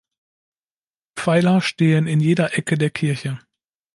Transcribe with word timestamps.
Pfeiler 1.15 1.61
stehen 1.61 2.07
in 2.07 2.21
jeder 2.21 2.57
Ecke 2.57 2.75
der 2.75 2.89
Kirche. 2.89 3.39